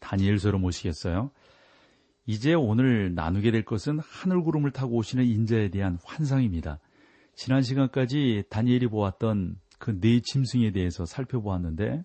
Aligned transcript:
다니엘서로 0.00 0.58
모시겠어요. 0.58 1.30
이제 2.26 2.54
오늘 2.54 3.14
나누게 3.14 3.50
될 3.50 3.64
것은 3.64 3.98
하늘구름을 4.00 4.70
타고 4.70 4.96
오시는 4.96 5.24
인자에 5.24 5.70
대한 5.70 5.98
환상입니다. 6.04 6.78
지난 7.34 7.62
시간까지 7.62 8.44
다니엘이 8.50 8.88
보았던 8.88 9.58
그 9.78 10.00
네 10.00 10.20
짐승에 10.20 10.72
대해서 10.72 11.06
살펴보았는데 11.06 12.04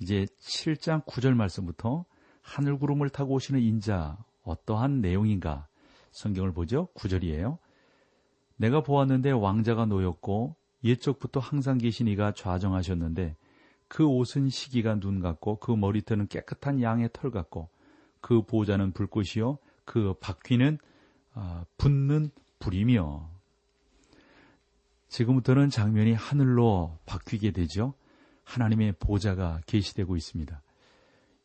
이제 0.00 0.26
7장 0.40 1.04
9절 1.04 1.34
말씀부터 1.34 2.04
하늘구름을 2.42 3.10
타고 3.10 3.34
오시는 3.34 3.60
인자 3.60 4.18
어떠한 4.42 5.00
내용인가 5.00 5.66
성경을 6.12 6.52
보죠. 6.52 6.88
9절이에요. 6.94 7.58
내가 8.56 8.82
보았는데 8.82 9.32
왕자가 9.32 9.86
놓였고 9.86 10.54
옛적부터 10.84 11.40
항상 11.40 11.78
계신 11.78 12.06
이가 12.06 12.32
좌정하셨는데 12.32 13.36
그 13.94 14.04
옷은 14.04 14.48
시기가 14.48 14.98
눈 14.98 15.20
같고 15.20 15.60
그 15.60 15.70
머리털은 15.70 16.26
깨끗한 16.26 16.82
양의 16.82 17.10
털 17.12 17.30
같고 17.30 17.68
그 18.20 18.42
보좌는 18.42 18.90
불꽃이요 18.90 19.58
그 19.84 20.14
바퀴는 20.14 20.78
아, 21.34 21.64
붙는 21.78 22.32
불이며 22.58 23.30
지금부터는 25.06 25.70
장면이 25.70 26.12
하늘로 26.12 26.98
바뀌게 27.06 27.52
되죠. 27.52 27.94
하나님의 28.42 28.94
보좌가 28.98 29.60
계시되고 29.66 30.16
있습니다. 30.16 30.60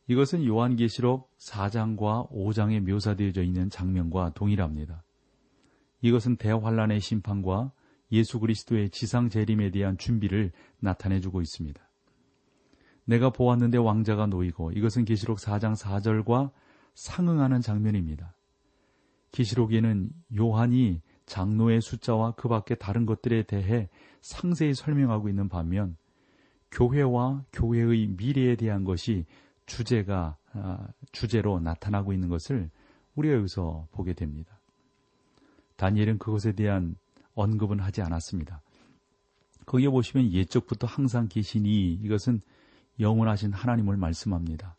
이것은 0.08 0.44
요한계시록 0.44 1.30
4장과 1.38 2.32
5장에 2.32 2.80
묘사되어져 2.80 3.44
있는 3.44 3.70
장면과 3.70 4.32
동일합니다. 4.34 5.04
이것은 6.02 6.34
대환란의 6.34 6.98
심판과 6.98 7.70
예수 8.10 8.40
그리스도의 8.40 8.90
지상 8.90 9.28
재림에 9.28 9.70
대한 9.70 9.96
준비를 9.96 10.50
나타내주고 10.80 11.42
있습니다. 11.42 11.89
내가 13.10 13.30
보았는데 13.30 13.76
왕자가 13.76 14.26
놓이고 14.26 14.70
이것은 14.70 15.04
계시록 15.04 15.38
4장 15.38 15.76
4절과 15.76 16.52
상응하는 16.94 17.60
장면입니다. 17.60 18.34
계시록에는 19.32 20.10
요한이 20.38 21.02
장로의 21.26 21.80
숫자와 21.80 22.32
그 22.32 22.48
밖에 22.48 22.76
다른 22.76 23.06
것들에 23.06 23.42
대해 23.42 23.88
상세히 24.20 24.74
설명하고 24.74 25.28
있는 25.28 25.48
반면 25.48 25.96
교회와 26.70 27.44
교회의 27.52 28.08
미래에 28.16 28.54
대한 28.54 28.84
것이 28.84 29.26
주제가 29.66 30.36
아, 30.52 30.86
주제로 31.10 31.58
나타나고 31.58 32.12
있는 32.12 32.28
것을 32.28 32.70
우리가 33.16 33.34
여기서 33.34 33.88
보게 33.90 34.14
됩니다. 34.14 34.60
다니엘은 35.76 36.18
그것에 36.18 36.52
대한 36.52 36.94
언급은 37.34 37.80
하지 37.80 38.02
않았습니다. 38.02 38.62
거기에 39.66 39.88
보시면 39.88 40.32
예적부터 40.32 40.86
항상 40.86 41.28
계시니 41.28 41.94
이것은 41.94 42.40
영원하신 43.00 43.52
하나님을 43.52 43.96
말씀합니다. 43.96 44.76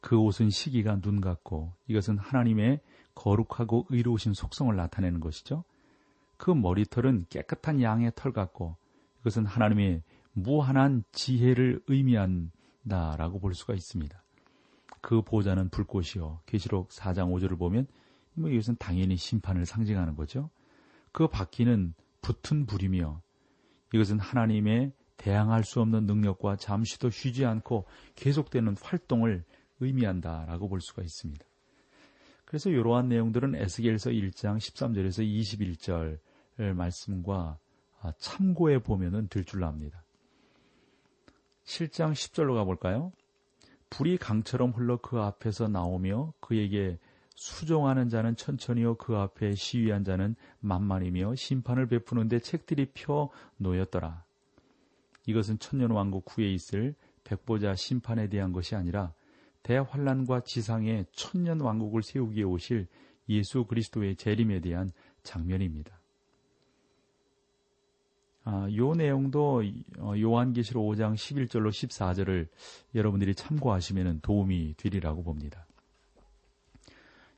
그 0.00 0.18
옷은 0.18 0.50
시기가 0.50 1.00
눈 1.00 1.20
같고 1.20 1.72
이것은 1.86 2.18
하나님의 2.18 2.80
거룩하고 3.14 3.86
의로우신 3.88 4.34
속성을 4.34 4.74
나타내는 4.74 5.20
것이죠. 5.20 5.64
그 6.36 6.50
머리털은 6.50 7.26
깨끗한 7.30 7.80
양의 7.80 8.12
털 8.14 8.32
같고 8.32 8.76
이것은 9.20 9.46
하나님의 9.46 10.02
무한한 10.32 11.04
지혜를 11.12 11.80
의미한다라고 11.86 13.40
볼 13.40 13.54
수가 13.54 13.74
있습니다. 13.74 14.22
그 15.00 15.22
보좌는 15.22 15.70
불꽃이요. 15.70 16.40
계시록 16.46 16.90
4장 16.90 17.30
5절을 17.32 17.58
보면 17.58 17.86
뭐 18.34 18.50
이것은 18.50 18.76
당연히 18.78 19.16
심판을 19.16 19.64
상징하는 19.64 20.16
거죠. 20.16 20.50
그 21.12 21.28
바퀴는 21.28 21.94
붙은 22.20 22.66
불이며 22.66 23.20
이것은 23.92 24.18
하나님의 24.18 24.92
대항할 25.16 25.64
수 25.64 25.80
없는 25.80 26.06
능력과 26.06 26.56
잠시도 26.56 27.10
쉬지 27.10 27.44
않고 27.44 27.86
계속되는 28.16 28.76
활동을 28.82 29.44
의미한다라고 29.80 30.68
볼 30.68 30.80
수가 30.80 31.02
있습니다. 31.02 31.44
그래서 32.44 32.70
이러한 32.70 33.08
내용들은 33.08 33.54
에스겔서 33.54 34.10
1장 34.10 34.58
13절에서 34.58 35.26
21절 35.26 36.18
말씀과 36.74 37.58
참고해 38.18 38.80
보면은 38.80 39.28
될 39.28 39.44
줄 39.44 39.64
압니다. 39.64 40.04
7장 41.64 42.12
10절로 42.12 42.54
가볼까요? 42.54 43.12
불이 43.90 44.18
강처럼 44.18 44.70
흘러 44.72 44.98
그 44.98 45.20
앞에서 45.20 45.68
나오며 45.68 46.34
그에게 46.40 46.98
수종하는 47.36 48.08
자는 48.08 48.36
천천히요 48.36 48.96
그 48.96 49.16
앞에 49.16 49.54
시위한 49.54 50.04
자는 50.04 50.36
만만이며 50.60 51.34
심판을 51.34 51.86
베푸는데 51.88 52.40
책들이 52.40 52.90
펴 52.92 53.30
놓였더라. 53.56 54.24
이것은 55.26 55.58
천년 55.58 55.90
왕국 55.90 56.24
후에 56.28 56.50
있을 56.52 56.94
백보자 57.24 57.74
심판에 57.74 58.28
대한 58.28 58.52
것이 58.52 58.74
아니라 58.74 59.12
대환란과 59.62 60.40
지상에 60.40 61.04
천년 61.12 61.60
왕국을 61.60 62.02
세우기에 62.02 62.42
오실 62.44 62.86
예수 63.28 63.64
그리스도의 63.64 64.16
재림에 64.16 64.60
대한 64.60 64.92
장면입니다. 65.22 65.98
아, 68.46 68.68
요 68.76 68.94
내용도 68.94 69.62
어, 69.98 70.12
요한계시록 70.18 70.84
5장 70.86 71.14
11절로 71.14 71.70
14절을 71.70 72.48
여러분들이 72.94 73.34
참고하시면 73.34 74.20
도움이 74.20 74.74
되리라고 74.76 75.22
봅니다. 75.22 75.66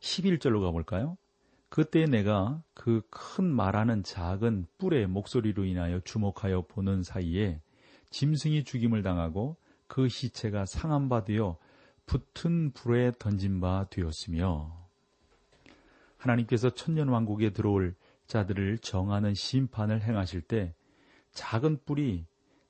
11절로 0.00 0.60
가볼까요? 0.60 1.16
그때 1.68 2.06
내가 2.06 2.60
그 2.74 3.02
큰 3.36 3.44
말하는 3.52 4.02
작은 4.02 4.66
뿔의 4.78 5.08
목소리로 5.08 5.66
인하여 5.66 6.00
주목하여 6.00 6.62
보는 6.62 7.02
사이에 7.02 7.60
짐승이 8.10 8.64
죽임을 8.64 9.02
당하고 9.02 9.56
그 9.86 10.08
시체가 10.08 10.64
되어 11.24 11.58
붙은 12.06 12.72
불에 12.72 13.12
던진 13.18 13.60
바 13.60 13.86
되었으며 13.90 14.86
하나님께서 16.16 16.70
천년 16.70 17.08
왕국에 17.08 17.50
들어올 17.50 17.94
자들을 18.26 18.78
정하는 18.78 19.34
심판을 19.34 20.02
행하실 20.02 20.42
때 20.42 20.74
작은 21.32 21.80
뿔이 21.84 22.26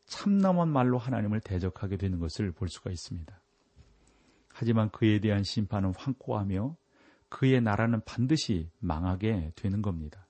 참남한 0.06 0.68
말로 0.68 0.98
하나님을 0.98 1.40
대적하게 1.40 1.96
되는 1.96 2.18
것을 2.18 2.52
볼 2.52 2.68
수가 2.68 2.90
있습니다. 2.90 3.40
하지만 4.52 4.90
그에 4.90 5.20
대한 5.20 5.42
심판은 5.42 5.92
황고하며 5.96 6.76
그의 7.28 7.60
나라는 7.60 8.00
반드시 8.04 8.70
망하게 8.78 9.52
되는 9.56 9.82
겁니다. 9.82 10.26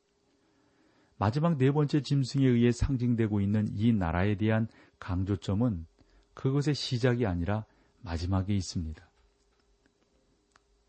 마지막 1.18 1.56
네 1.56 1.70
번째 1.70 2.02
짐승에 2.02 2.46
의해 2.46 2.72
상징되고 2.72 3.40
있는 3.40 3.68
이 3.72 3.92
나라에 3.92 4.34
대한 4.36 4.68
강조점은 4.98 5.86
그것의 6.34 6.74
시작이 6.74 7.26
아니라 7.26 7.64
마지막에 8.02 8.54
있습니다. 8.54 9.04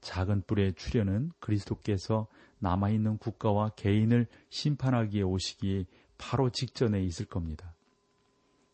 작은 0.01 0.44
뿔의 0.47 0.73
출현은 0.75 1.31
그리스도께서 1.40 2.28
남아있는 2.59 3.18
국가와 3.18 3.69
개인을 3.69 4.28
심판하기에 4.50 5.23
오시기에 5.23 5.85
바로 6.18 6.50
직전에 6.50 7.01
있을 7.03 7.25
겁니다. 7.25 7.73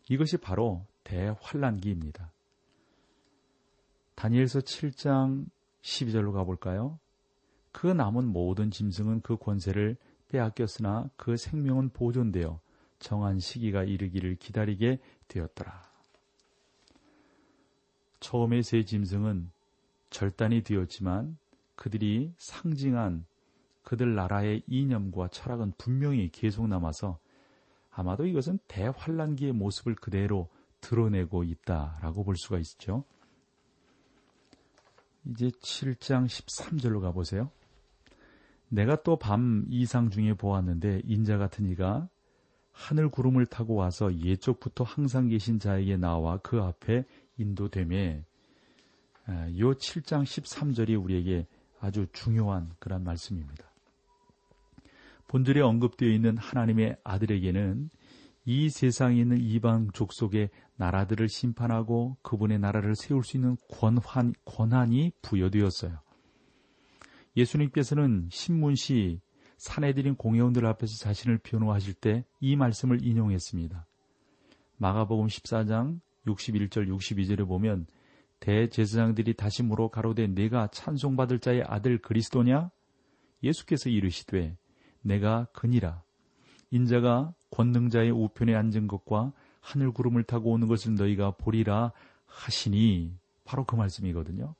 이것이 0.10 0.38
바로 0.38 0.86
대환란기입니다. 1.04 2.32
다니엘서 4.16 4.60
7장 4.60 5.46
12절로 5.82 6.34
가볼까요? 6.34 7.00
그 7.72 7.88
남은 7.88 8.26
모든 8.26 8.72
짐승은 8.72 9.22
그 9.22 9.38
권세를 9.38 9.98
빼앗겼으나 10.30 11.10
그 11.18 11.36
생명은 11.36 11.90
보존되어 11.90 12.60
정한 13.04 13.40
시기가 13.40 13.84
이르기를 13.84 14.38
기다리게 14.38 14.98
되었더라. 15.28 15.84
처음의 18.22 18.64
세 18.64 18.84
짐승은 18.84 19.52
절단이 20.10 20.64
되었지만 20.64 21.38
그들이 21.76 22.34
상징한 22.38 23.26
그들 23.84 24.16
나라의 24.16 24.64
이념과 24.68 25.28
철학은 25.28 25.74
분명히 25.78 26.30
계속 26.30 26.68
남아서 26.68 27.20
아마도 27.92 28.26
이것은 28.26 28.60
대환란기의 28.68 29.52
모습을 29.52 29.96
그대로 29.96 30.50
드러내고 30.80 31.44
있다라고 31.44 32.24
볼 32.24 32.38
수가 32.38 32.58
있죠. 32.60 33.04
이제 35.26 35.50
7장 35.50 36.26
13절로 36.26 37.02
가보세요. 37.02 37.52
내가 38.70 39.04
또 39.04 39.18
밤 39.18 39.66
이상 39.70 40.10
중에 40.10 40.34
보았는데 40.34 41.02
인자 41.06 41.38
같은 41.38 41.66
이가 41.66 42.10
하늘 42.74 43.08
구름을 43.08 43.46
타고 43.46 43.76
와서 43.76 44.14
예쪽부터 44.14 44.84
항상 44.84 45.30
계신 45.30 45.60
자에게 45.60 45.96
나와 45.96 46.38
그 46.38 46.62
앞에 46.62 47.06
인도됨에 47.38 48.26
이 49.52 49.62
7장 49.62 50.24
13절이 50.24 51.02
우리에게 51.02 51.48
아주 51.80 52.08
중요한 52.12 52.72
그런 52.80 53.04
말씀입니다. 53.04 53.72
본절에 55.28 55.62
언급되어 55.62 56.10
있는 56.10 56.38
하나님의 56.38 56.98
아들에게는 57.04 57.90
이 58.46 58.70
세상에 58.70 59.22
있는 59.22 59.40
이방 59.40 59.92
족속의 59.92 60.50
나라들을 60.76 61.30
심판하고 61.30 62.18
그분의 62.22 62.60
나라를 62.60 62.96
세울 62.96 63.24
수 63.24 63.38
있는 63.38 63.56
권한, 63.70 64.34
권한이 64.46 65.14
부여되었어요. 65.22 66.00
예수님께서는 67.38 68.28
신문시 68.32 69.22
사내들인 69.58 70.16
공회원들 70.16 70.66
앞에서 70.66 70.98
자신을 70.98 71.40
변호하실 71.40 71.94
때 71.96 72.26
이 72.40 72.56
말씀을 72.56 73.06
인용했습니다. 73.06 73.86
마가복음 74.78 75.28
14장 75.28 76.00
61절 76.28 76.90
62절에 76.90 77.48
보면 77.48 77.88
대제사장들이 78.42 79.36
다시 79.36 79.64
물어 79.64 79.88
가로되 79.88 80.28
내가 80.28 80.68
찬송받을 80.68 81.40
자의 81.40 81.64
아들 81.66 82.00
그리스도냐? 82.00 82.70
예수께서 83.42 83.90
이르시되 83.90 84.58
내가 85.02 85.48
그니라. 85.54 86.04
인자가 86.72 87.34
권능자의 87.52 88.12
우편에 88.12 88.56
앉은 88.56 88.88
것과 88.88 89.32
하늘 89.62 89.92
구름을 89.92 90.24
타고 90.24 90.52
오는 90.52 90.68
것을 90.68 90.96
너희가 90.96 91.32
보리라 91.32 91.94
하시니 92.26 93.16
바로 93.46 93.64
그 93.64 93.76
말씀이거든요. 93.76 94.56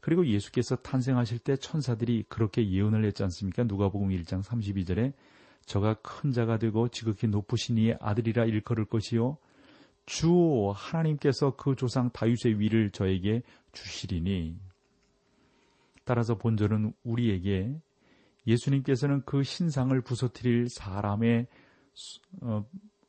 그리고 0.00 0.26
예수께서 0.26 0.76
탄생하실 0.76 1.40
때 1.40 1.56
천사들이 1.56 2.24
그렇게 2.28 2.68
예언을 2.68 3.04
했지 3.04 3.22
않습니까? 3.22 3.64
누가복음 3.64 4.08
1장 4.08 4.42
32절에 4.42 5.12
저가 5.66 5.94
큰 6.02 6.32
자가 6.32 6.58
되고 6.58 6.88
지극히 6.88 7.28
높으신 7.28 7.76
이의 7.78 7.96
아들이라 8.00 8.46
일컬을 8.46 8.86
것이요 8.86 9.36
주 10.06 10.72
하나님께서 10.74 11.54
그 11.56 11.76
조상 11.76 12.10
다윗의 12.10 12.58
위를 12.58 12.90
저에게 12.90 13.42
주시리니 13.72 14.58
따라서 16.04 16.36
본절은 16.36 16.94
우리에게 17.04 17.78
예수님께서는 18.46 19.22
그 19.24 19.42
신상을 19.42 20.00
부서뜨릴 20.00 20.68
사람의 20.70 21.46
어, 22.42 22.64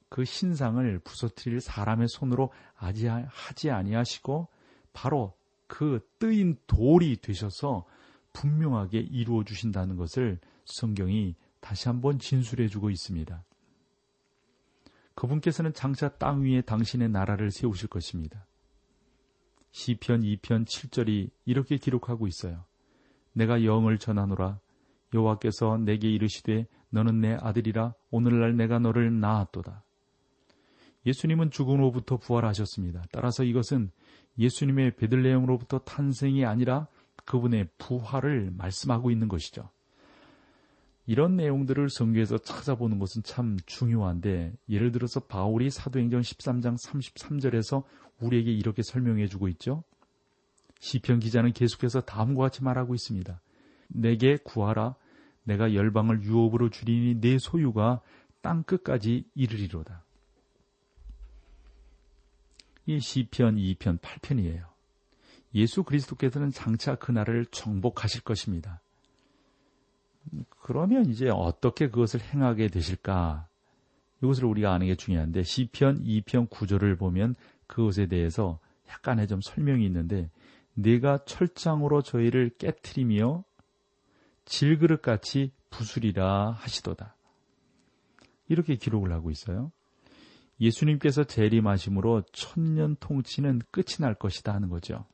그 0.09 0.25
신상을 0.25 0.99
부서뜨릴 0.99 1.61
사람의 1.61 2.07
손으로 2.09 2.51
하지 2.75 3.71
아니하시고 3.71 4.49
바로 4.93 5.33
그 5.71 6.05
뜨인 6.19 6.57
돌이 6.67 7.21
되셔서 7.21 7.85
분명하게 8.33 8.99
이루어 8.99 9.45
주신다는 9.45 9.95
것을 9.95 10.37
성경이 10.65 11.35
다시 11.61 11.87
한번 11.87 12.19
진술해 12.19 12.67
주고 12.67 12.89
있습니다. 12.89 13.41
그분께서는 15.15 15.71
장차 15.73 16.09
땅 16.09 16.43
위에 16.43 16.59
당신의 16.59 17.07
나라를 17.07 17.51
세우실 17.51 17.87
것입니다. 17.87 18.45
시편 19.71 20.23
2편 20.23 20.65
7절이 20.65 21.29
이렇게 21.45 21.77
기록하고 21.77 22.27
있어요. 22.27 22.65
내가 23.31 23.63
영을 23.63 23.97
전하노라 23.97 24.59
여호와께서 25.13 25.77
내게 25.77 26.09
이르시되 26.09 26.67
너는 26.89 27.21
내 27.21 27.37
아들이라 27.39 27.93
오늘날 28.09 28.57
내가 28.57 28.77
너를 28.79 29.21
낳았도다. 29.21 29.85
예수님은 31.05 31.49
죽음으로부터 31.49 32.17
부활하셨습니다. 32.17 33.05
따라서 33.13 33.45
이것은 33.45 33.91
예수님의 34.37 34.95
베들레헴으로부터 34.95 35.79
탄생이 35.79 36.45
아니라 36.45 36.87
그분의 37.25 37.69
부활을 37.77 38.51
말씀하고 38.57 39.11
있는 39.11 39.27
것이죠. 39.27 39.69
이런 41.05 41.35
내용들을 41.35 41.89
성경에서 41.89 42.37
찾아보는 42.37 42.99
것은 42.99 43.23
참 43.23 43.57
중요한데 43.65 44.53
예를 44.69 44.91
들어서 44.91 45.19
바울이 45.19 45.69
사도행전 45.69 46.21
13장 46.21 46.77
33절에서 46.81 47.83
우리에게 48.19 48.51
이렇게 48.51 48.83
설명해 48.83 49.27
주고 49.27 49.47
있죠. 49.49 49.83
시편 50.79 51.19
기자는 51.19 51.53
계속해서 51.53 52.01
다음과 52.01 52.43
같이 52.43 52.63
말하고 52.63 52.95
있습니다. 52.95 53.41
내게 53.89 54.37
구하라 54.37 54.95
내가 55.43 55.73
열방을 55.73 56.23
유업으로 56.23 56.69
줄이니 56.69 57.19
내 57.19 57.37
소유가 57.39 58.01
땅 58.41 58.63
끝까지 58.63 59.25
이르리로다. 59.35 60.03
이 62.91 62.99
시편 62.99 63.55
2편 63.55 63.99
8편이에요. 63.99 64.65
예수 65.55 65.83
그리스도께서는 65.83 66.51
장차 66.51 66.95
그날을 66.95 67.45
정복하실 67.45 68.21
것입니다. 68.21 68.81
그러면 70.61 71.09
이제 71.09 71.29
어떻게 71.29 71.89
그것을 71.89 72.21
행하게 72.21 72.67
되실까? 72.67 73.47
이것을 74.21 74.45
우리가 74.45 74.73
아는 74.73 74.87
게 74.87 74.95
중요한데 74.95 75.43
시편 75.43 76.03
2편 76.03 76.49
9절을 76.49 76.99
보면 76.99 77.35
그것에 77.67 78.07
대해서 78.07 78.59
약간의 78.89 79.27
좀 79.27 79.41
설명이 79.41 79.85
있는데 79.85 80.29
내가 80.73 81.17
철장으로 81.25 82.01
저희를 82.01 82.51
깨뜨리며 82.57 83.43
질그릇같이 84.45 85.51
부수리라 85.69 86.51
하시도다. 86.51 87.15
이렇게 88.47 88.75
기록을 88.75 89.11
하고 89.13 89.31
있어요. 89.31 89.71
예수님께서 90.61 91.23
재림하심으로 91.23 92.21
천년 92.31 92.95
통치는 92.99 93.61
끝이 93.71 93.97
날 93.99 94.13
것이다 94.13 94.53
하는 94.53 94.69
거죠. 94.69 95.05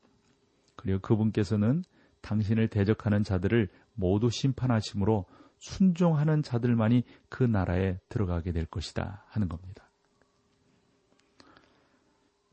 그리고 0.75 0.99
그분께서는 0.99 1.83
당신을 2.21 2.67
대적하는 2.67 3.23
자들을 3.23 3.69
모두 3.94 4.29
심판하심으로 4.29 5.25
순종하는 5.59 6.44
자들만이 6.44 7.03
그 7.29 7.44
나라에 7.44 7.97
들어가게 8.09 8.51
될 8.51 8.65
것이다 8.65 9.23
하는 9.29 9.47
겁니다. 9.47 9.89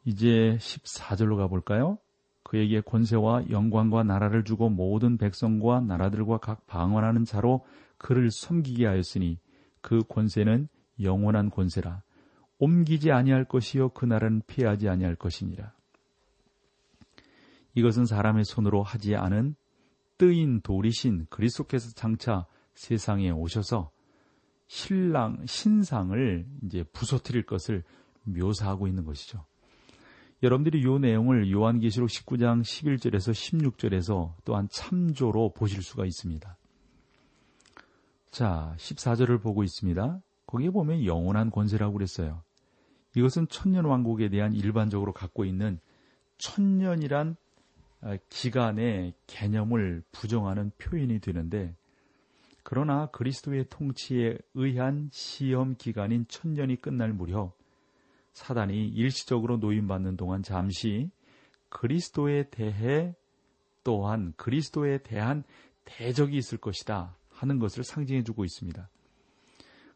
이제 0.05 0.57
14절로 0.61 1.37
가볼까요? 1.37 1.99
그에게 2.45 2.81
권세와 2.81 3.51
영광과 3.51 4.05
나라를 4.05 4.45
주고 4.45 4.69
모든 4.69 5.19
백성과 5.19 5.81
나라들과 5.81 6.39
각 6.39 6.67
방언하는 6.67 7.25
자로 7.25 7.65
그를 7.99 8.31
섬기게 8.31 8.87
하였으니 8.87 9.39
그 9.81 10.03
권세는 10.09 10.69
영원한 11.01 11.51
권세라. 11.51 12.04
옮기지 12.59 13.11
아니할 13.11 13.45
것이요 13.45 13.91
그 13.91 14.05
나라는 14.05 14.43
피하지 14.47 14.89
아니할 14.89 15.17
것이니라. 15.17 15.73
이것은 17.75 18.07
사람의 18.07 18.45
손으로 18.45 18.83
하지 18.83 19.17
않은 19.17 19.57
뜨인 20.17 20.61
돌이신 20.61 21.27
그리스도께서 21.29 21.91
장차 21.95 22.47
세상에 22.75 23.31
오셔서 23.31 23.91
신랑 24.67 25.45
신상을 25.47 26.47
이제 26.65 26.85
부서뜨릴 26.93 27.45
것을 27.47 27.83
묘사하고 28.23 28.87
있는 28.87 29.05
것이죠. 29.05 29.45
여러분들이 30.43 30.81
이 30.81 30.99
내용을 31.01 31.51
요한계시록 31.51 32.09
19장 32.09 32.63
11절에서 32.63 33.33
16절에서 33.33 34.35
또한 34.45 34.69
참조로 34.71 35.53
보실 35.55 35.83
수가 35.83 36.05
있습니다. 36.05 36.57
자, 38.31 38.75
14절을 38.77 39.43
보고 39.43 39.63
있습니다. 39.63 40.21
거기에 40.47 40.71
보면 40.71 41.05
영원한 41.05 41.51
권세라고 41.51 41.95
그랬어요. 41.95 42.43
이것은 43.17 43.49
천년 43.49 43.85
왕국에 43.85 44.29
대한 44.29 44.53
일반적으로 44.53 45.13
갖고 45.13 45.45
있는 45.45 45.79
천년이란 46.39 47.37
아, 48.01 48.19
기간의 48.29 49.15
개념을 49.27 50.03
부정하는 50.13 50.73
표현이 50.79 51.21
되는데 51.21 51.75
그러나 52.63 53.07
그리스도의 53.07 53.67
통치에 53.71 54.39
의한 54.55 55.09
시험 55.13 55.75
기간인 55.77 56.27
천년이 56.29 56.81
끝날 56.81 57.13
무렵 57.13 57.57
사단이 58.33 58.89
일시적으로 58.89 59.59
노임받는 59.59 60.17
동안 60.17 60.43
잠시 60.43 61.11
그리스도에 61.69 62.51
대해 62.51 63.15
또한 63.85 64.33
그리스도에 64.37 64.99
대한 64.99 65.45
대적이 65.85 66.39
있을 66.39 66.59
것이다 66.59 67.17
하는 67.31 67.59
것을 67.59 67.85
상징해 67.85 68.23
주고 68.23 68.45
있습니다. 68.45 68.89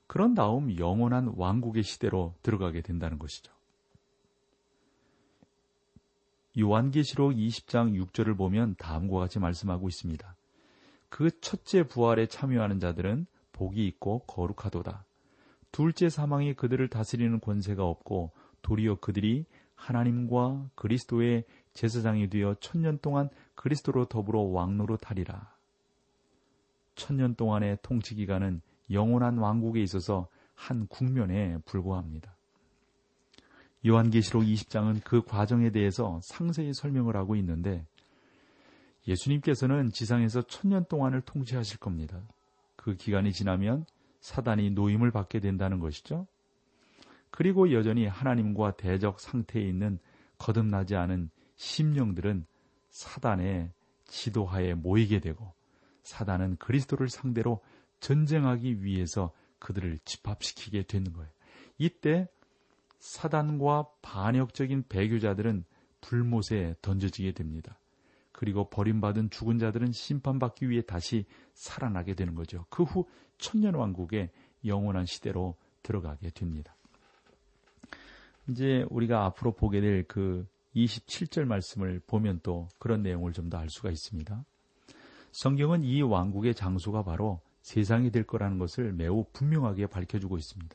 그런 0.08 0.34
다음 0.34 0.76
영원한 0.78 1.34
왕국의 1.36 1.84
시대로 1.84 2.34
들어가게 2.42 2.80
된다는 2.80 3.18
것이죠. 3.18 3.52
요한계시록 6.58 7.32
20장 7.32 7.94
6절을 7.94 8.36
보면 8.36 8.74
다음과 8.78 9.20
같이 9.20 9.38
말씀하고 9.38 9.86
있습니다. 9.86 10.34
그 11.10 11.40
첫째 11.40 11.84
부활에 11.86 12.26
참여하는 12.26 12.80
자들은 12.80 13.26
복이 13.52 13.86
있고 13.86 14.20
거룩하도다. 14.20 15.04
둘째 15.70 16.08
사망이 16.08 16.54
그들을 16.54 16.88
다스리는 16.88 17.38
권세가 17.40 17.84
없고 17.84 18.32
도리어 18.62 18.96
그들이 18.96 19.44
하나님과 19.74 20.70
그리스도의 20.74 21.44
제사장이 21.74 22.28
되어 22.30 22.56
천년 22.60 22.98
동안 22.98 23.28
그리스도로 23.54 24.06
더불어 24.06 24.40
왕노로 24.40 24.96
타리라. 24.96 25.54
천년 26.94 27.34
동안의 27.36 27.78
통치 27.82 28.14
기간은 28.14 28.62
영원한 28.90 29.38
왕국에 29.38 29.82
있어서 29.82 30.28
한 30.54 30.86
국면에 30.86 31.58
불과합니다. 31.64 32.34
요한계시록 33.86 34.42
20장은 34.42 35.02
그 35.04 35.22
과정에 35.22 35.70
대해서 35.70 36.18
상세히 36.22 36.74
설명을 36.74 37.16
하고 37.16 37.36
있는데 37.36 37.86
예수님께서는 39.06 39.90
지상에서 39.90 40.42
천년 40.42 40.84
동안을 40.86 41.22
통치하실 41.22 41.78
겁니다. 41.78 42.20
그 42.76 42.94
기간이 42.94 43.32
지나면 43.32 43.86
사단이 44.20 44.70
노임을 44.70 45.10
받게 45.10 45.40
된다는 45.40 45.78
것이죠. 45.78 46.26
그리고 47.30 47.72
여전히 47.72 48.06
하나님과 48.06 48.72
대적 48.72 49.20
상태에 49.20 49.62
있는 49.62 49.98
거듭나지 50.38 50.96
않은 50.96 51.30
심령들은 51.56 52.46
사단의 52.90 53.72
지도하에 54.06 54.74
모이게 54.74 55.20
되고 55.20 55.52
사단은 56.02 56.56
그리스도를 56.56 57.08
상대로 57.08 57.60
전쟁하기 58.00 58.82
위해서 58.82 59.32
그들을 59.58 59.98
집합시키게 60.04 60.82
되는 60.82 61.12
거예요. 61.12 61.30
이때 61.78 62.28
사단과 63.00 63.86
반역적인 64.02 64.84
배교자들은 64.88 65.64
불못에 66.00 66.74
던져지게 66.82 67.32
됩니다. 67.32 67.78
그리고 68.32 68.68
버림받은 68.70 69.30
죽은 69.30 69.58
자들은 69.58 69.92
심판받기 69.92 70.68
위해 70.70 70.82
다시 70.82 71.24
살아나게 71.54 72.14
되는 72.14 72.34
거죠. 72.34 72.66
그 72.70 72.84
후 72.84 73.06
천년왕국의 73.38 74.30
영원한 74.64 75.06
시대로 75.06 75.56
들어가게 75.82 76.30
됩니다. 76.30 76.76
이제 78.48 78.84
우리가 78.90 79.24
앞으로 79.26 79.52
보게 79.52 79.80
될 79.80 80.04
그 80.06 80.46
27절 80.74 81.44
말씀을 81.44 82.00
보면 82.06 82.40
또 82.42 82.68
그런 82.78 83.02
내용을 83.02 83.32
좀 83.32 83.48
더 83.50 83.58
알 83.58 83.68
수가 83.68 83.90
있습니다. 83.90 84.44
성경은 85.32 85.82
이 85.82 86.02
왕국의 86.02 86.54
장소가 86.54 87.02
바로 87.02 87.40
세상이 87.68 88.10
될 88.10 88.24
거라는 88.24 88.58
것을 88.58 88.94
매우 88.94 89.26
분명하게 89.34 89.88
밝혀주고 89.88 90.38
있습니다. 90.38 90.74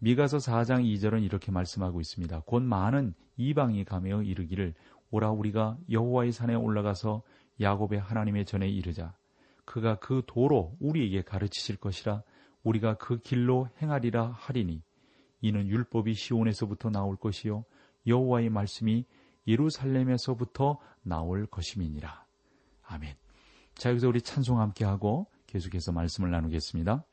미가서 0.00 0.36
4장 0.36 0.84
2절은 0.84 1.24
이렇게 1.24 1.50
말씀하고 1.50 2.02
있습니다. 2.02 2.42
곧 2.44 2.62
많은 2.62 3.14
이방이 3.38 3.86
가며 3.86 4.22
이르기를 4.22 4.74
오라 5.10 5.30
우리가 5.30 5.78
여호와의 5.90 6.32
산에 6.32 6.54
올라가서 6.54 7.22
야곱의 7.62 8.00
하나님의 8.00 8.44
전에 8.44 8.68
이르자 8.68 9.16
그가 9.64 9.98
그 9.98 10.22
도로 10.26 10.76
우리에게 10.78 11.22
가르치실 11.22 11.76
것이라 11.76 12.22
우리가 12.64 12.98
그 12.98 13.16
길로 13.20 13.70
행하리라 13.80 14.32
하리니 14.36 14.82
이는 15.40 15.68
율법이 15.68 16.12
시온에서부터 16.12 16.90
나올 16.90 17.16
것이요 17.16 17.64
여호와의 18.06 18.50
말씀이 18.50 19.06
예루살렘에서부터 19.46 20.78
나올 21.02 21.46
것임이니라. 21.46 22.26
아멘. 22.82 23.14
자 23.74 23.88
여기서 23.88 24.08
우리 24.08 24.20
찬송 24.20 24.60
함께 24.60 24.84
하고 24.84 25.28
계속해서 25.48 25.92
말씀을 25.92 26.30
나누겠습니다. 26.30 27.04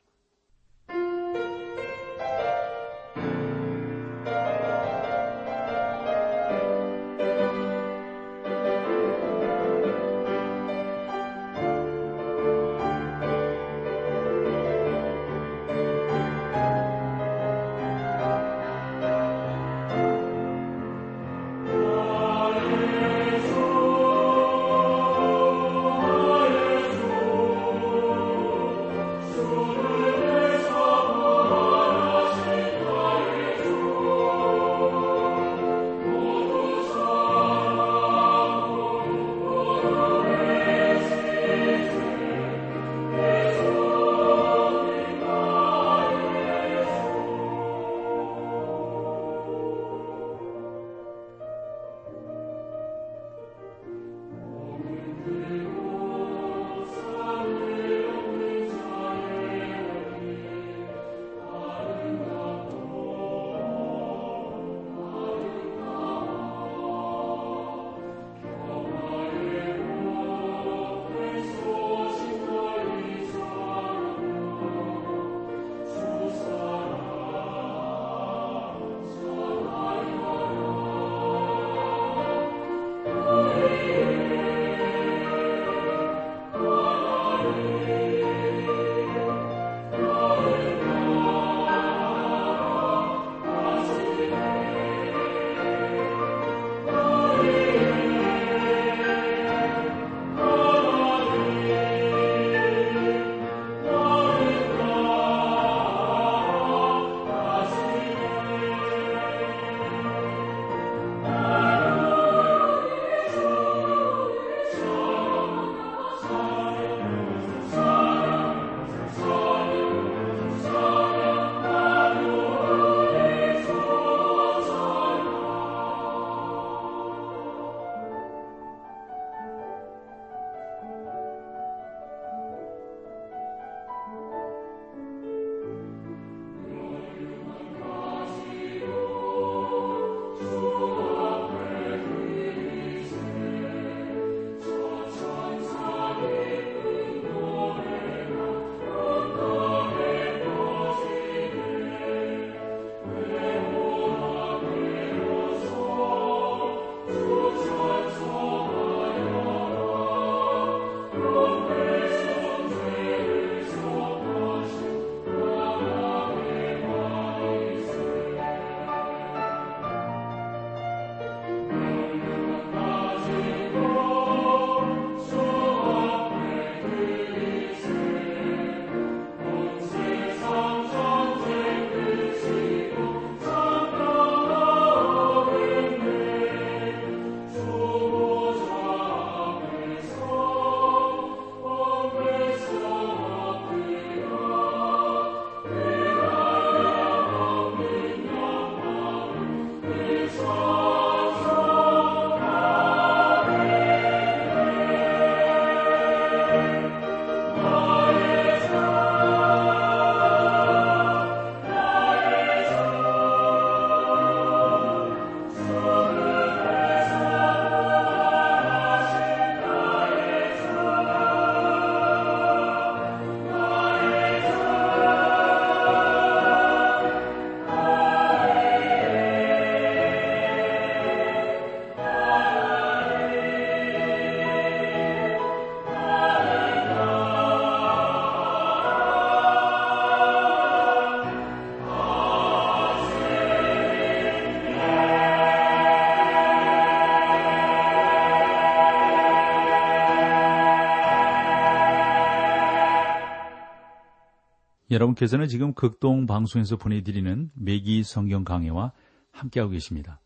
여러분께서는 254.96 255.46
지금 255.46 255.74
극동 255.74 256.26
방송에서 256.26 256.76
보내드리는 256.76 257.50
매기 257.54 258.02
성경 258.02 258.44
강해와 258.44 258.92
함께하고 259.30 259.72
계십니다. 259.72 260.20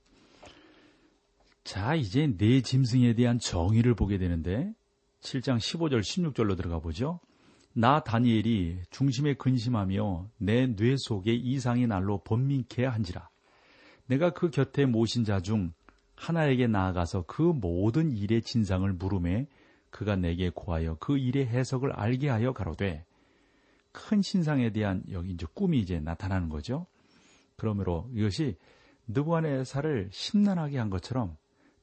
자, 1.64 1.96
이제 1.96 2.32
내 2.38 2.60
짐승에 2.60 3.14
대한 3.14 3.40
정의를 3.40 3.94
보게 3.96 4.16
되는데 4.16 4.72
7장 5.22 5.58
15절 5.58 6.00
16절로 6.00 6.56
들어가 6.56 6.78
보죠. 6.78 7.18
나 7.72 8.00
다니엘이 8.00 8.82
중심에 8.90 9.34
근심하며 9.34 10.28
내 10.38 10.66
뇌 10.68 10.96
속에 10.96 11.34
이상이 11.34 11.86
날로 11.88 12.18
번민케 12.18 12.84
한지라. 12.84 13.28
내가 14.06 14.30
그 14.30 14.50
곁에 14.50 14.86
모신 14.86 15.24
자 15.24 15.40
중 15.40 15.72
하나에게 16.14 16.68
나아가서 16.68 17.24
그 17.26 17.42
모든 17.42 18.12
일의 18.12 18.42
진상을 18.42 18.90
물음에 18.92 19.48
그가 19.90 20.14
내게 20.16 20.50
고하여 20.50 20.96
그 21.00 21.18
일의 21.18 21.46
해석을 21.46 21.92
알게 21.92 22.28
하여 22.28 22.52
가로되 22.52 23.04
큰 23.92 24.22
신상에 24.22 24.70
대한 24.70 25.02
여기 25.10 25.30
이제 25.32 25.46
꿈이 25.54 25.78
이제 25.78 26.00
나타나는 26.00 26.48
거죠. 26.48 26.86
그러므로 27.56 28.08
이것이 28.12 28.56
느부갓네살을 29.08 30.10
심란하게 30.12 30.78
한 30.78 30.90
것처럼 30.90 31.36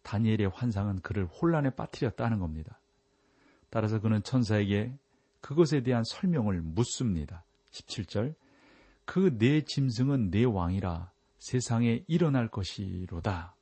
다니엘의 0.03 0.49
환상은 0.53 1.01
그를 1.01 1.25
혼란에 1.25 1.69
빠뜨렸다는 1.69 2.39
겁니다. 2.39 2.79
따라서 3.69 3.99
그는 3.99 4.23
천사에게 4.23 4.93
그것에 5.41 5.81
대한 5.83 6.03
설명을 6.05 6.61
묻습니다. 6.61 7.43
17절 7.71 8.35
그 9.05 9.37
내 9.37 9.61
짐승은 9.61 10.31
내 10.31 10.43
왕이라 10.43 11.11
세상에 11.39 12.03
일어날 12.07 12.49
것이로다. 12.49 13.55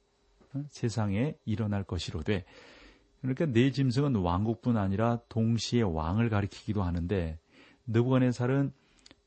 어? 0.54 0.64
세상에 0.70 1.36
일어날 1.46 1.84
것이로되 1.84 2.46
그러니까 3.22 3.46
내 3.46 3.72
짐승은 3.72 4.16
왕국뿐 4.16 4.78
아니라 4.78 5.20
동시에 5.30 5.82
왕을 5.82 6.30
가리키기도 6.30 6.84
하는데 6.84 7.40
느부갓네살은 7.88 8.74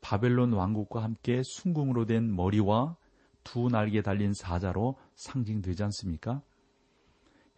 바벨론 0.01 0.53
왕국과 0.53 1.03
함께 1.03 1.41
순궁으로 1.43 2.05
된 2.05 2.33
머리와 2.35 2.95
두 3.43 3.69
날개 3.69 4.01
달린 4.01 4.33
사자로 4.33 4.97
상징되지 5.15 5.83
않습니까? 5.83 6.41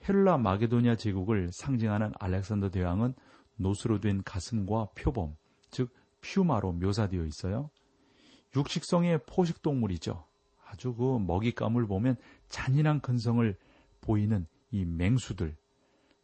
헬라 0.07 0.37
마게도니아 0.37 0.95
제국을 0.95 1.49
상징하는 1.51 2.11
알렉산더 2.19 2.69
대왕은 2.69 3.13
노수로 3.57 3.99
된 3.99 4.23
가슴과 4.23 4.89
표범, 4.95 5.35
즉 5.69 5.93
퓨마로 6.21 6.73
묘사되어 6.73 7.25
있어요. 7.25 7.69
육식성의 8.55 9.21
포식 9.27 9.61
동물이죠. 9.61 10.25
아주 10.65 10.93
그 10.95 11.19
먹잇감을 11.19 11.85
보면 11.87 12.15
잔인한 12.47 13.01
근성을 13.01 13.55
보이는 14.01 14.47
이 14.71 14.85
맹수들. 14.85 15.55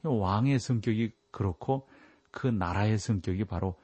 왕의 0.03 0.59
성격이 0.59 1.11
그렇고 1.31 1.87
그 2.31 2.47
나라의 2.47 2.97
성격이 2.97 3.45
바로 3.45 3.75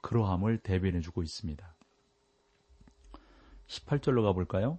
그러함을 0.00 0.58
대변해 0.58 1.00
주고 1.00 1.22
있습니다. 1.22 1.74
18절로 3.66 4.22
가볼까요? 4.22 4.78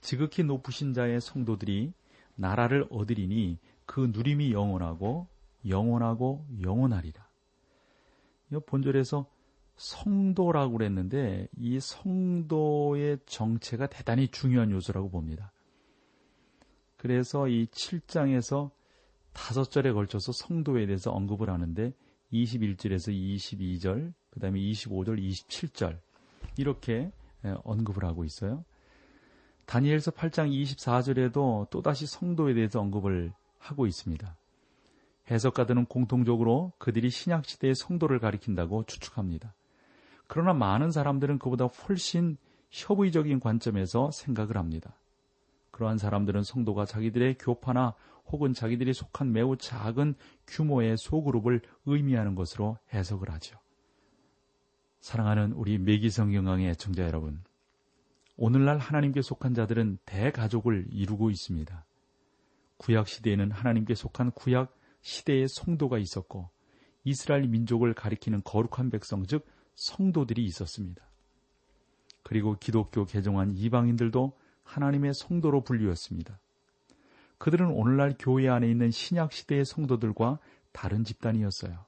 지극히 0.00 0.42
높으신 0.44 0.92
자의 0.92 1.20
성도들이 1.20 1.92
나라를 2.36 2.86
얻으리니 2.90 3.58
그 3.86 4.10
누림이 4.12 4.52
영원하고 4.52 5.26
영원하고 5.68 6.46
영원하리라. 6.62 7.28
본절에서 8.66 9.26
성도라고 9.76 10.72
그랬는데 10.72 11.48
이 11.56 11.78
성도의 11.80 13.18
정체가 13.26 13.86
대단히 13.86 14.28
중요한 14.28 14.70
요소라고 14.70 15.10
봅니다. 15.10 15.52
그래서 16.96 17.48
이 17.48 17.66
7장에서 17.66 18.70
다섯 19.32 19.70
절에 19.70 19.92
걸쳐서 19.92 20.32
성도에 20.32 20.86
대해서 20.86 21.10
언급을 21.12 21.48
하는데 21.48 21.94
21절에서 22.32 23.10
22절, 23.10 24.12
그 24.30 24.40
다음에 24.40 24.58
25절, 24.60 25.18
27절 25.18 25.98
이렇게 26.56 27.12
언급을 27.64 28.04
하고 28.04 28.24
있어요. 28.24 28.64
다니엘서 29.66 30.10
8장 30.12 30.50
24절에도 30.50 31.70
또다시 31.70 32.06
성도에 32.06 32.54
대해서 32.54 32.80
언급을 32.80 33.32
하고 33.58 33.86
있습니다. 33.86 34.36
해석가들은 35.30 35.86
공통적으로 35.86 36.72
그들이 36.78 37.08
신약시대의 37.10 37.74
성도를 37.76 38.18
가리킨다고 38.18 38.84
추측합니다. 38.84 39.54
그러나 40.26 40.54
많은 40.54 40.90
사람들은 40.90 41.38
그보다 41.38 41.66
훨씬 41.66 42.36
협의적인 42.70 43.38
관점에서 43.40 44.10
생각을 44.10 44.56
합니다. 44.56 44.96
그러한 45.70 45.98
사람들은 45.98 46.42
성도가 46.42 46.84
자기들의 46.84 47.38
교파나 47.38 47.94
혹은 48.26 48.52
자기들이 48.52 48.92
속한 48.92 49.32
매우 49.32 49.56
작은 49.56 50.14
규모의 50.46 50.96
소그룹을 50.96 51.62
의미하는 51.86 52.34
것으로 52.34 52.76
해석을 52.92 53.30
하죠. 53.30 53.58
사랑하는 55.00 55.52
우리 55.52 55.78
매기성경강의 55.78 56.76
청자 56.76 57.04
여러분, 57.04 57.42
오늘날 58.36 58.78
하나님께 58.78 59.22
속한 59.22 59.54
자들은 59.54 59.98
대가족을 60.04 60.88
이루고 60.90 61.30
있습니다. 61.30 61.84
구약 62.76 63.08
시대에는 63.08 63.50
하나님께 63.50 63.94
속한 63.94 64.32
구약 64.32 64.76
시대의 65.00 65.48
성도가 65.48 65.98
있었고 65.98 66.50
이스라엘 67.04 67.48
민족을 67.48 67.94
가리키는 67.94 68.42
거룩한 68.44 68.90
백성 68.90 69.24
즉 69.26 69.46
성도들이 69.74 70.44
있었습니다. 70.44 71.02
그리고 72.22 72.56
기독교 72.60 73.06
개종한 73.06 73.54
이방인들도 73.56 74.36
하나님의 74.64 75.14
성도로 75.14 75.64
분류했습니다. 75.64 76.38
그들은 77.38 77.68
오늘날 77.70 78.14
교회 78.18 78.48
안에 78.50 78.70
있는 78.70 78.90
신약 78.90 79.32
시대의 79.32 79.64
성도들과 79.64 80.38
다른 80.72 81.04
집단이었어요. 81.04 81.86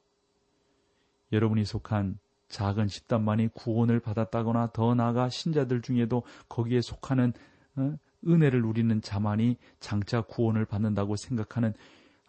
여러분이 1.31 1.67
속한 1.67 2.19
작은 2.53 2.87
집단만이 2.87 3.49
구원을 3.55 3.99
받았다거나 3.99 4.73
더 4.75 4.95
나아가 4.95 5.31
신자들 5.31 5.81
중에도 5.81 6.23
거기에 6.51 6.83
속하는 6.83 7.33
어, 7.77 7.97
은혜를 8.29 8.61
누리는 8.61 9.01
자만이 9.01 9.57
장차 9.81 10.21
구원을 10.21 10.67
받는다고 10.67 11.17
생각하는 11.17 11.73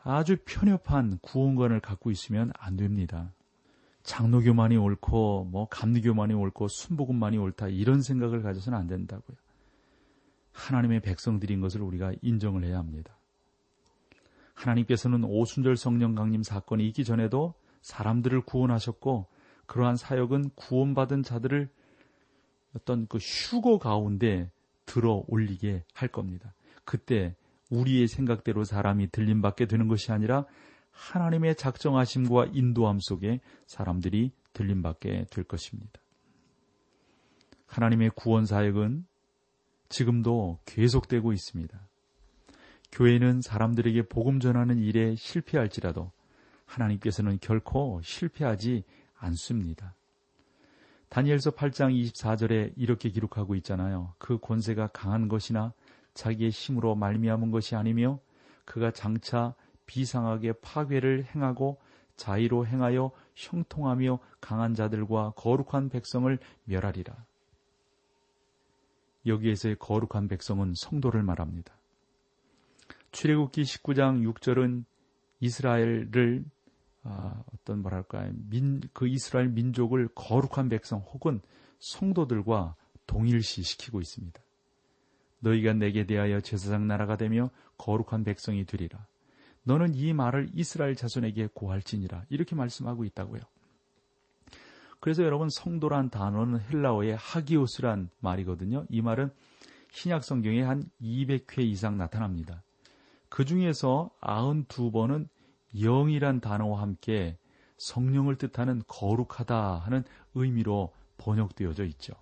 아주 0.02 0.38
편협한 0.46 1.20
구원관을 1.22 1.82
갖고 1.82 2.10
있으면 2.10 2.52
안 2.58 2.78
됩니다. 2.78 3.34
장로교만이 4.04 4.78
옳고 4.78 5.50
뭐 5.52 5.68
감리교만이 5.70 6.34
옳고 6.34 6.70
순복음만이 6.70 7.38
옳다 7.38 7.68
이런 7.68 8.02
생각을 8.02 8.42
가져서는 8.42 8.78
안 8.78 8.88
된다고요. 8.88 9.38
하나님의 10.54 11.02
백성들인 11.02 11.60
것을 11.60 11.82
우리가 11.82 12.14
인정을 12.22 12.64
해야 12.64 12.78
합니다. 12.78 13.18
하나님께서는 14.54 15.26
오순절 15.26 15.76
성령 15.76 16.16
강림 16.16 16.44
사건이 16.44 16.88
있기 16.88 17.04
전에도 17.04 17.56
사람들을 17.82 18.42
구원하셨고 18.42 19.33
그러한 19.66 19.96
사역은 19.96 20.52
구원받은 20.56 21.24
자들을 21.24 21.70
어떤 22.76 23.08
그 23.08 23.18
휴거 23.18 23.78
가운데 23.78 24.52
들어 24.86 25.24
올리게 25.28 25.84
할 25.94 26.10
겁니다. 26.10 26.54
그때 26.86 27.36
우리의 27.70 28.08
생각대로 28.08 28.64
사람이 28.64 29.10
들림받게 29.12 29.66
되는 29.66 29.88
것이 29.88 30.12
아니라 30.12 30.46
하나님의 30.92 31.56
작정하심과 31.56 32.48
인도함 32.54 33.00
속에 33.00 33.40
사람들이 33.66 34.32
들림받게 34.54 35.28
될 35.32 35.44
것입니다. 35.44 36.00
하나님의 37.66 38.12
구원 38.16 38.46
사역은 38.46 39.06
지금도 39.90 40.60
계속되고 40.66 41.34
있습니다. 41.34 41.80
교회는 42.92 43.42
사람들에게 43.42 44.04
복음 44.04 44.40
전하는 44.40 44.78
일에 44.78 45.16
실패할지라도 45.16 46.12
하나님께서는 46.66 47.40
결코 47.42 48.00
실패하지 48.04 48.84
않습니다. 49.24 49.96
다니엘서 51.10 51.52
8장 51.52 51.94
24절에 51.94 52.74
이렇게 52.76 53.10
기록하고 53.10 53.56
있잖아요. 53.56 54.14
그 54.18 54.40
권세가 54.40 54.88
강한 54.88 55.28
것이나 55.28 55.74
자기의 56.14 56.50
힘으로 56.50 56.96
말미암은 56.96 57.52
것이 57.52 57.76
아니며 57.76 58.20
그가 58.66 58.92
장차 58.92 59.54
비상하게 59.86 60.54
파괴를 60.54 61.26
행하고 61.26 61.80
자의로 62.16 62.66
행하여 62.66 63.12
형통하며 63.36 64.20
강한 64.40 64.74
자들과 64.74 65.34
거룩한 65.36 65.90
백성을 65.90 66.38
멸하리라. 66.66 67.26
여기에서의 69.26 69.78
거룩한 69.80 70.28
백성은 70.28 70.74
성도를 70.76 71.24
말합니다. 71.24 71.74
출애굽기 73.12 73.62
19장 73.64 74.34
6절은 74.34 74.84
이스라엘을 75.40 76.46
아, 77.04 77.44
어떤 77.54 77.82
뭐랄까 77.82 78.30
민, 78.50 78.82
그 78.94 79.08
이스라엘 79.08 79.50
민족을 79.50 80.10
거룩한 80.16 80.70
백성 80.70 81.00
혹은 81.00 81.42
성도들과 81.80 82.76
동일시시키고 83.08 84.00
있습니다. 84.00 84.42
너희가 85.40 85.74
내게 85.74 86.06
대하여 86.06 86.40
제사장 86.40 86.88
나라가 86.88 87.18
되며 87.18 87.50
거룩한 87.78 88.24
백성이 88.24 88.66
되리라. 88.66 89.06
너는 89.64 89.96
이 89.96 90.14
말을 90.14 90.50
이스라엘 90.54 90.96
자손에게 90.96 91.50
고할지니라. 91.54 92.26
이렇게 92.30 92.56
말씀하고 92.56 93.04
있다고요. 93.06 93.42
그래서 95.00 95.24
여러분 95.24 95.50
성도란 95.50 96.10
단어는 96.10 96.62
헬라어의 96.62 97.18
하기오스란 97.18 98.10
말이거든요. 98.22 98.86
이 98.90 99.02
말은 99.02 99.32
신약 99.92 100.24
성경에 100.24 100.62
한 100.62 100.90
200회 101.02 101.60
이상 101.60 101.98
나타납니다. 101.98 102.64
그 103.28 103.44
중에서 103.44 104.10
92번은 104.22 105.28
영이란 105.80 106.40
단어와 106.40 106.82
함께 106.82 107.38
성령을 107.78 108.38
뜻하는 108.38 108.82
거룩하다 108.88 109.78
하는 109.80 110.04
의미로 110.36 110.94
번역되어져 111.18 111.86
있죠. 111.86 112.14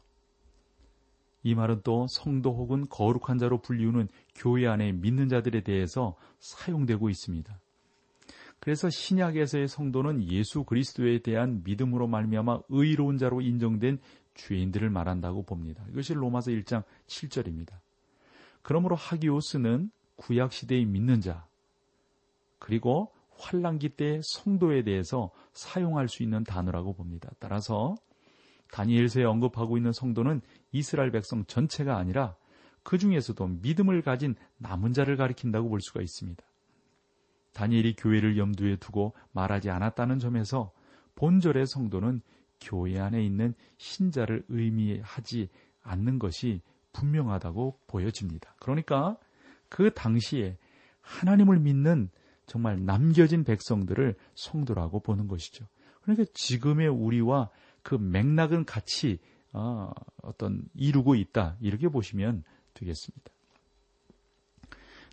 이 1.44 1.56
말은 1.56 1.82
또 1.84 2.06
성도 2.08 2.54
혹은 2.54 2.88
거룩한 2.88 3.40
자로 3.40 3.60
불리우는 3.62 4.10
교회 4.36 4.68
안에 4.68 4.92
믿는 4.92 5.28
자들에 5.28 5.62
대해서 5.62 6.16
사용되고 6.40 7.10
있습니다. 7.10 7.60
그래서 8.60 8.90
신약에서의 8.92 9.68
성도는 9.68 10.30
예수 10.30 10.64
그리스도에 10.64 11.20
대한 11.20 11.64
믿음으로 11.64 12.08
말미암아 12.08 12.62
의로운 12.70 13.18
자로 13.18 13.42
인정된 13.42 14.00
죄인들을 14.36 14.88
말한다고 14.92 15.44
봅니다. 15.44 15.84
이것이 15.90 16.14
로마서 16.14 16.52
1장 16.52 16.84
7절입니다. 17.08 17.80
그러므로 18.62 18.96
하기오스는 18.96 19.90
구약 20.16 20.54
시대의 20.54 20.86
믿는 20.86 21.22
자 21.22 21.48
그리고 22.60 23.12
환란기 23.42 23.90
때의 23.90 24.22
성도에 24.24 24.84
대해서 24.84 25.32
사용할 25.54 26.08
수 26.08 26.24
있는 26.24 26.44
단어라고 26.44 26.94
봅니다. 26.94 27.30
따라서 27.40 27.96
다니엘서에 28.72 29.24
언급하고 29.24 29.78
있는 29.78 29.92
성도는 29.92 30.42
이스라엘 30.72 31.12
백성 31.12 31.44
전체가 31.46 31.98
아니라 31.98 32.36
그 32.84 32.98
중에서도 32.98 33.46
믿음을 33.62 34.02
가진 34.02 34.36
남은 34.58 34.94
자를 34.94 35.18
가리킨다고 35.18 35.70
볼 35.70 35.82
수가 35.82 36.02
있습니다. 36.02 36.44
다니엘이 37.54 37.96
교회를 37.98 38.38
염두에 38.38 38.78
두고 38.78 39.14
말하지 39.34 39.70
않았다는 39.70 40.20
점에서 40.20 40.72
본절의 41.16 41.68
성도는 41.68 42.22
교회 42.62 43.00
안에 43.00 43.24
있는 43.24 43.54
신자를 43.78 44.46
의미하지 44.48 45.50
않는 45.84 46.20
것이 46.20 46.62
분명하다고 46.94 47.80
보여집니다. 47.88 48.56
그러니까 48.60 49.18
그 49.68 49.94
당시에 49.94 50.58
하나님을 51.02 51.60
믿는 51.60 52.10
정말 52.52 52.84
남겨진 52.84 53.46
백성들을 53.46 54.14
성도라고 54.36 55.00
보는 55.00 55.30
것이죠. 55.30 55.66
그러니까 56.02 56.30
지금의 56.34 56.90
우리와 56.90 57.50
그 57.82 57.96
맥락은 57.96 58.66
같이 58.66 59.20
어, 59.54 59.90
어떤 60.22 60.66
이루고 60.76 61.16
있다 61.16 61.56
이렇게 61.62 61.88
보시면 61.88 62.44
되겠습니다. 62.74 63.32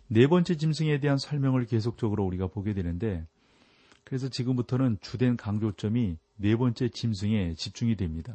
네 0.07 0.27
번째 0.27 0.57
짐승에 0.57 0.99
대한 0.99 1.17
설명을 1.17 1.65
계속적으로 1.65 2.25
우리가 2.25 2.47
보게 2.47 2.73
되는데 2.73 3.25
그래서 4.03 4.27
지금부터는 4.27 4.97
주된 4.99 5.37
강조점이 5.37 6.17
네 6.35 6.55
번째 6.57 6.89
짐승에 6.89 7.53
집중이 7.53 7.95
됩니다. 7.95 8.33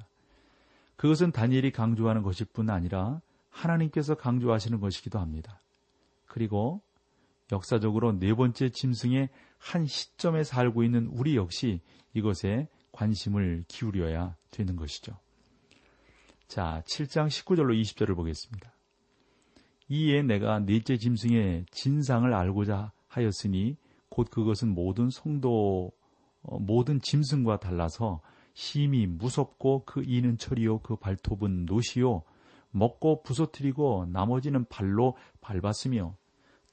그것은 0.97 1.31
다니엘이 1.31 1.73
강조하는 1.73 2.23
것일 2.23 2.47
뿐 2.55 2.71
아니라 2.71 3.21
하나님께서 3.51 4.15
강조하시는 4.15 4.81
것이기도 4.81 5.19
합니다. 5.19 5.61
그리고 6.27 6.81
역사적으로 7.53 8.19
네 8.19 8.35
번째 8.35 8.71
짐승의 8.71 9.29
한 9.59 9.87
시점에 9.87 10.45
살고 10.45 10.83
있는 10.83 11.07
우리 11.07 11.37
역시 11.37 11.81
이것에 12.15 12.69
관심을 12.93 13.65
기울여야 13.69 14.37
되는 14.51 14.77
것이죠. 14.77 15.17
자, 16.49 16.83
7장 16.87 17.29
19절로 17.29 17.79
20절을 17.81 18.15
보겠습니다. 18.15 18.73
이에 19.89 20.23
내가 20.23 20.61
넷째 20.61 20.97
짐승의 20.97 21.67
진상을 21.71 22.33
알고자 22.33 22.93
하였으니 23.09 23.77
곧 24.09 24.31
그것은 24.31 24.69
모든 24.69 25.11
성도 25.11 25.93
어, 26.43 26.59
모든 26.59 27.01
짐승과 27.01 27.59
달라서 27.59 28.21
심히 28.55 29.07
무섭고 29.07 29.85
그 29.85 30.03
이는 30.07 30.39
철이요 30.39 30.79
그 30.79 30.97
발톱은 30.97 31.67
노시요 31.67 32.23
먹고 32.71 33.23
부서뜨리고 33.23 34.07
나머지는 34.11 34.65
발로 34.67 35.17
밟았으며 35.41 36.17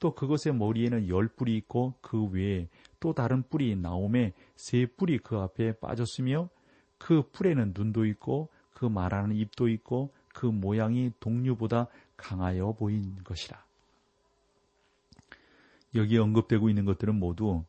또 0.02 0.16
그것의 0.16 0.56
머리에는 0.56 1.10
열 1.10 1.28
뿔이 1.28 1.56
있고 1.58 1.94
그 2.02 2.26
외에 2.26 2.68
또 3.00 3.14
다른 3.14 3.44
뿔이 3.44 3.76
나옴에 3.76 4.34
세 4.56 4.88
뿔이 4.88 5.20
그 5.20 5.38
앞에 5.38 5.74
빠졌으며 5.74 6.50
그 6.98 7.22
뿔에는 7.32 7.74
눈도 7.78 8.06
있고 8.08 8.50
그 8.74 8.86
말하는 8.86 9.36
입도 9.36 9.70
있고 9.70 10.12
그 10.34 10.48
모양이 10.48 11.12
동류보다 11.20 11.86
강하여 12.18 12.74
보인 12.74 13.24
것이라. 13.24 13.64
여기 15.94 16.18
언급되고 16.18 16.68
있는 16.68 16.86
것들은 16.86 17.16
모두 17.20 17.64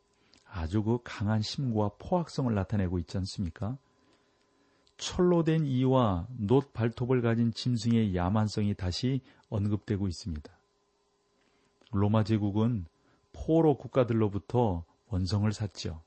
아주 0.47 0.83
그 0.83 1.01
강한 1.05 1.42
심과 1.42 1.90
포악성을 1.99 2.53
나타내고 2.55 2.99
있지 2.99 3.18
않습니까? 3.18 3.77
철로 4.97 5.45
된 5.45 5.66
이와 5.66 6.29
놋 6.38 6.73
발톱을 6.73 7.21
가진 7.21 7.53
짐승의 7.53 8.14
야만성이 8.14 8.73
다시 8.73 9.21
언급되고 9.51 10.09
있습니다. 10.09 10.62
로마 11.92 12.24
제국은 12.24 12.87
포로 13.33 13.76
국가들로부터 13.76 14.85
원성을 15.09 15.50
샀죠. 15.52 16.02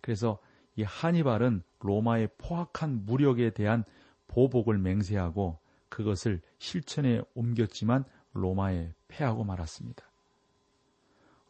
그래서 0.00 0.38
이 0.76 0.82
하니발은 0.82 1.62
로마의 1.80 2.28
포악한 2.38 3.04
무력에 3.04 3.50
대한 3.50 3.84
보복을 4.28 4.78
맹세하고 4.78 5.58
그것을 5.88 6.40
실천에 6.58 7.20
옮겼지만 7.34 8.04
로마에 8.32 8.94
패하고 9.08 9.44
말았습니다. 9.44 10.08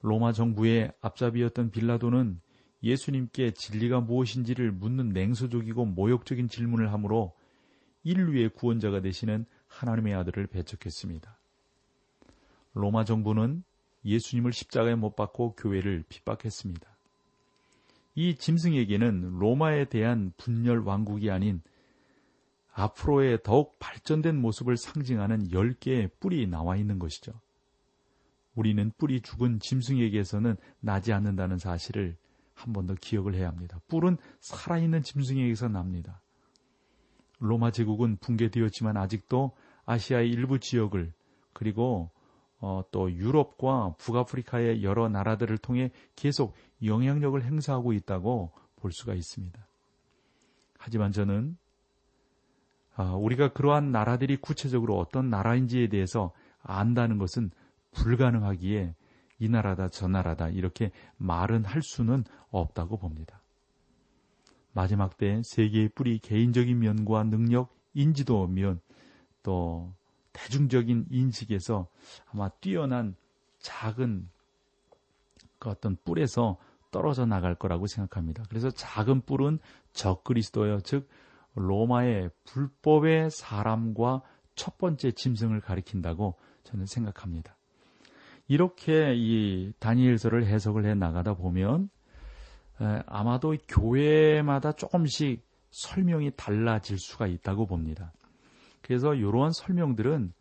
로마 0.03 0.33
정부의 0.33 0.93
앞잡이였던 1.03 1.71
빌라도는 1.71 2.41
예수님께 2.83 3.51
진리가 3.53 4.01
무엇인지를 4.01 4.73
묻는 4.73 5.11
냉소적이고 5.11 5.85
모욕적인 5.85 6.49
질문을 6.49 6.91
하므로 6.93 7.37
인류의 8.05 8.49
구원자가 8.51 9.03
되시는 9.03 9.45
하나님의 9.67 10.15
아들을 10.15 10.47
배척했습니다. 10.47 11.40
로마 12.75 13.05
정부는 13.05 13.65
예수님을 14.05 14.53
십자가에 14.53 14.95
못 14.95 15.17
박고 15.17 15.55
교회를 15.57 16.05
핍박했습니다. 16.09 16.89
이 18.15 18.35
짐승에게는 18.37 19.39
로마에 19.39 19.87
대한 19.87 20.33
분열 20.37 20.81
왕국이 20.81 21.31
아닌 21.31 21.63
앞으로의 22.73 23.43
더욱 23.43 23.79
발전된 23.79 24.41
모습을 24.41 24.77
상징하는 24.77 25.49
10개의 25.49 26.11
뿔이 26.21 26.47
나와 26.47 26.77
있는 26.77 26.99
것이죠. 26.99 27.33
우리는 28.55 28.91
뿔이 28.99 29.21
죽은 29.23 29.61
짐승에게서는 29.61 30.57
나지 30.81 31.13
않는다는 31.13 31.59
사실을 31.59 32.17
한 32.55 32.73
번 32.75 32.87
더 32.87 32.95
기억을 32.95 33.35
해야 33.35 33.49
합니다. 33.49 33.81
뿔은 33.89 34.19
살아있는 34.41 35.03
짐승에게서 35.03 35.69
납니다. 35.69 36.21
로마 37.39 37.71
제국은 37.71 38.19
붕괴되었지만 38.19 38.97
아직도 38.99 39.53
아시아의 39.87 40.31
일부 40.31 40.59
지역을 40.59 41.13
그리고 41.55 42.11
어, 42.61 42.83
또 42.91 43.11
유럽과 43.11 43.95
북아프리카의 43.99 44.83
여러 44.83 45.09
나라들을 45.09 45.57
통해 45.59 45.91
계속 46.15 46.55
영향력을 46.85 47.43
행사하고 47.43 47.93
있다고 47.93 48.53
볼 48.77 48.93
수가 48.93 49.15
있습니다. 49.15 49.67
하지만 50.79 51.13
저는 51.13 51.57
아, 52.97 53.15
우리가 53.15 53.53
그러한 53.53 53.93
나라들이 53.93 54.37
구체적으로 54.37 54.99
어떤 54.99 55.31
나라인지에 55.31 55.89
대해서 55.89 56.33
안다는 56.63 57.19
것은 57.19 57.51
불가능하기에 57.93 58.95
이 59.39 59.49
나라다 59.49 59.89
저 59.89 60.07
나라다 60.07 60.51
이렇게 60.51 60.91
말은 61.17 61.65
할 61.65 61.81
수는 61.83 62.25
없다고 62.51 62.99
봅니다. 62.99 63.41
마지막 64.73 65.17
때 65.17 65.41
세계의 65.45 65.91
뿌리 65.95 66.19
개인적인 66.19 66.79
면과 66.79 67.25
능력, 67.25 67.75
인지도 67.95 68.47
면, 68.47 68.81
또 69.43 69.95
대중적인 70.33 71.07
인식에서 71.11 71.89
아마 72.33 72.49
뛰어난 72.49 73.17
작은 73.59 74.29
그 75.59 75.71
어떤 75.71 75.97
뿔에서 76.05 76.59
떨어져 76.91 77.27
나갈 77.27 77.55
거라고 77.55 77.87
생각합니다. 77.87 78.45
그래서 78.49 78.71
작은 78.71 79.23
뿔은 79.23 79.59
적그리스도여, 79.93 80.81
즉 80.81 81.09
로마의 81.55 82.31
불법의 82.45 83.31
사람과 83.31 84.23
첫 84.55 84.79
번째 84.79 85.13
짐승을 85.13 85.61
가리킨다고 85.61 86.37
저는 86.65 86.87
생각합니다. 86.87 87.57
이렇게 88.49 89.15
이 89.15 89.73
다니엘서를 89.79 90.47
해석을 90.47 90.85
해 90.85 90.95
나가다 90.95 91.35
보면 91.35 91.89
아마도 93.07 93.57
교회마다 93.69 94.73
조금씩 94.73 95.47
설명이 95.71 96.33
달라질 96.37 96.99
수가 96.99 97.27
있다고 97.29 97.67
봅니다. 97.67 98.13
그래서 98.83 99.15
이러한 99.15 99.53
설명들은 99.53 100.33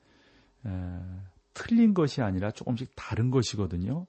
틀린 1.54 1.94
것이 1.94 2.22
아니라 2.22 2.52
조금씩 2.52 2.92
다른 2.96 3.32
것이거든요. 3.32 4.08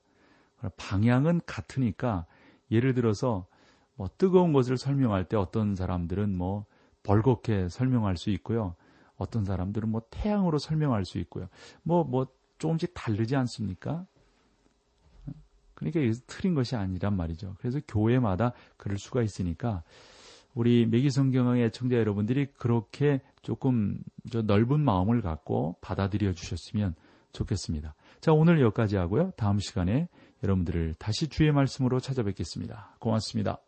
방향은 0.77 1.41
같으니까 1.47 2.27
예를 2.71 2.95
들어서 2.95 3.47
뭐 3.95 4.09
뜨거운 4.19 4.53
것을 4.53 4.77
설명할 4.77 5.25
때 5.25 5.37
어떤 5.37 5.75
사람들은 5.75 6.37
뭐 6.37 6.65
벌겋게 7.03 7.69
설명할 7.69 8.17
수 8.17 8.31
있고요. 8.31 8.75
어떤 9.17 9.45
사람들은 9.45 9.89
뭐 9.89 10.03
태양으로 10.11 10.59
설명할 10.59 11.05
수 11.05 11.19
있고요. 11.19 11.49
뭐, 11.83 12.05
뭐 12.05 12.27
조금씩 12.59 12.95
다르지 12.95 13.37
않습니까? 13.37 14.07
그러니까 15.75 16.01
이게 16.01 16.13
틀린 16.27 16.55
것이 16.55 16.77
아니란 16.77 17.17
말이죠. 17.17 17.57
그래서 17.59 17.81
교회마다 17.89 18.53
그럴 18.77 18.99
수가 18.99 19.23
있으니까 19.23 19.83
우리 20.55 20.87
매기성경의 20.87 21.71
청자 21.73 21.97
여러분들이 21.97 22.47
그렇게 22.53 23.21
조금 23.43 23.99
넓은 24.45 24.81
마음을 24.81 25.23
갖고 25.23 25.77
받아들여 25.81 26.33
주셨으면 26.33 26.95
좋겠습니다. 27.33 27.95
자, 28.21 28.33
오늘 28.33 28.61
여기까지 28.61 28.97
하고요. 28.97 29.33
다음 29.37 29.59
시간에 29.59 30.09
여러분들을 30.43 30.95
다시 30.99 31.29
주의 31.29 31.51
말씀으로 31.53 32.01
찾아뵙겠습니다. 32.01 32.97
고맙습니다. 32.99 33.59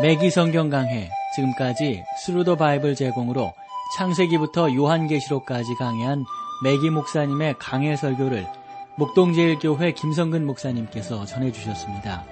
맥기 0.00 0.30
성경 0.30 0.68
강해 0.68 1.10
지금까지 1.34 2.02
Thru 2.24 2.42
the 2.42 2.56
Bible 2.56 2.94
제공으로 2.94 3.52
창세기부터 3.96 4.74
요한계시록까지 4.74 5.74
강해한 5.74 6.24
맥기 6.64 6.90
목사님의 6.90 7.56
강해 7.58 7.94
설교를 7.96 8.46
목동제일교회 8.98 9.92
김성근 9.92 10.46
목사님께서 10.46 11.24
전해주셨습니다. 11.24 12.31